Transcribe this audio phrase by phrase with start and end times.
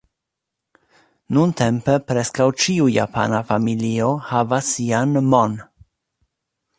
[1.37, 5.59] Nuntempe preskaŭ ĉiu japana familio havas sian "mon".